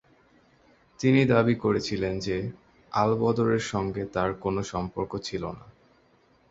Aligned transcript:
তিনি 0.99 1.21
দাবি 1.25 1.55
করেছিলেন 1.55 2.13
যে, 2.19 2.37
আলবদরের 2.91 3.63
সঙ্গে 3.63 4.03
তাঁর 4.05 4.33
কোনো 4.35 4.61
সম্পর্ক 4.63 5.11
ছিল 5.23 5.43
না। 5.51 5.65